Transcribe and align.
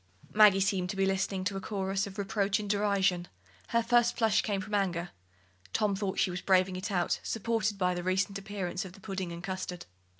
Maggie 0.33 0.59
seemed 0.59 0.89
to 0.89 0.95
be 0.95 1.05
listening 1.05 1.43
to 1.43 1.55
a 1.55 1.61
chorus 1.61 2.07
of 2.07 2.17
reproach 2.17 2.59
and 2.59 2.67
derision. 2.67 3.27
Her 3.67 3.83
first 3.83 4.17
flush 4.17 4.41
came 4.41 4.59
from 4.59 4.73
anger. 4.73 5.11
Tom 5.73 5.95
thought 5.95 6.17
she 6.17 6.31
was 6.31 6.41
braving 6.41 6.75
it 6.75 6.89
out, 6.91 7.19
supported 7.21 7.77
by 7.77 7.93
the 7.93 8.01
recent 8.01 8.39
appearance 8.39 8.83
of 8.83 8.93
the 8.93 8.99
pudding 8.99 9.31
and 9.31 9.43
custard. 9.43 9.85